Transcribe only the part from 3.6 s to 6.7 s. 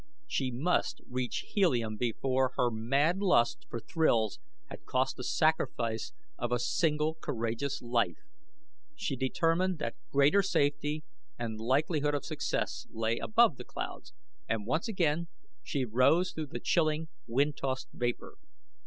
for thrills had cost the sacrifice of a